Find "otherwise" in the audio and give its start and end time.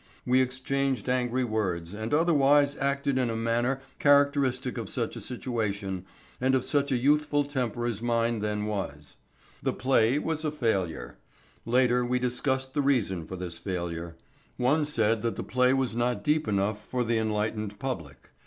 2.11-2.75